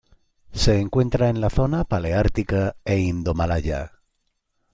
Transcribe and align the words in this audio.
Se 0.51 0.79
encuentra 0.79 1.29
en 1.29 1.41
la 1.41 1.51
zona 1.51 1.83
paleártica 1.83 2.75
e 2.85 3.01
indomalaya. 3.01 3.99